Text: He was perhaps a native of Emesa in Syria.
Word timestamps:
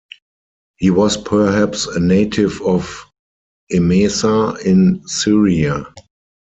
He 0.77 0.89
was 0.89 1.15
perhaps 1.15 1.85
a 1.85 1.99
native 1.99 2.59
of 2.63 3.05
Emesa 3.71 4.59
in 4.65 5.07
Syria. 5.07 5.93